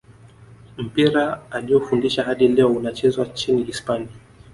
mpira 0.77 1.41
alioufundisha 1.51 2.23
hadi 2.23 2.47
leo 2.47 2.69
unachezwa 2.69 3.25
nchini 3.25 3.63
hispania 3.63 4.09